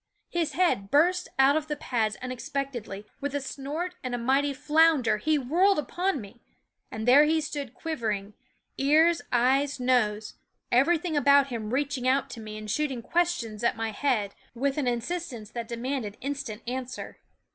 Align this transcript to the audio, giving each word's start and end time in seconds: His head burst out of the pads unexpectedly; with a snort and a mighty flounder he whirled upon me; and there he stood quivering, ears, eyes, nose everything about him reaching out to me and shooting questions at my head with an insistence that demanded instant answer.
His 0.31 0.53
head 0.53 0.89
burst 0.89 1.27
out 1.37 1.55
of 1.55 1.67
the 1.67 1.75
pads 1.75 2.15
unexpectedly; 2.23 3.05
with 3.19 3.35
a 3.35 3.39
snort 3.39 3.93
and 4.03 4.15
a 4.15 4.17
mighty 4.17 4.51
flounder 4.51 5.19
he 5.19 5.37
whirled 5.37 5.77
upon 5.77 6.19
me; 6.19 6.41
and 6.89 7.07
there 7.07 7.25
he 7.25 7.39
stood 7.39 7.75
quivering, 7.75 8.33
ears, 8.79 9.21
eyes, 9.31 9.79
nose 9.79 10.33
everything 10.71 11.15
about 11.15 11.49
him 11.49 11.69
reaching 11.71 12.07
out 12.07 12.31
to 12.31 12.39
me 12.39 12.57
and 12.57 12.71
shooting 12.71 13.03
questions 13.03 13.63
at 13.63 13.77
my 13.77 13.91
head 13.91 14.33
with 14.55 14.79
an 14.79 14.87
insistence 14.87 15.51
that 15.51 15.67
demanded 15.67 16.17
instant 16.19 16.63
answer. 16.65 17.19